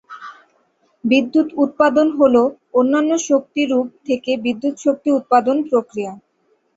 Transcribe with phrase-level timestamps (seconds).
[1.03, 2.41] বিদ্যুৎ উৎপাদন হলো
[2.73, 6.11] অন্যান্য শক্তি রূপ থেকে বিদ্যুৎ শক্তি উৎপাদন প্রক্রিয়া।